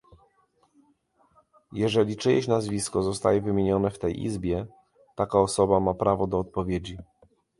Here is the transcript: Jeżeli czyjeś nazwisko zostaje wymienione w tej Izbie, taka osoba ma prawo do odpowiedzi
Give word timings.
Jeżeli 1.71 2.17
czyjeś 2.17 2.47
nazwisko 2.47 3.03
zostaje 3.03 3.41
wymienione 3.41 3.91
w 3.91 3.99
tej 3.99 4.23
Izbie, 4.23 4.67
taka 5.15 5.39
osoba 5.39 5.79
ma 5.79 5.93
prawo 5.93 6.27
do 6.27 6.39
odpowiedzi 6.39 6.97